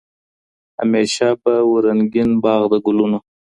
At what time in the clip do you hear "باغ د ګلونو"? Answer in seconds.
2.43-3.19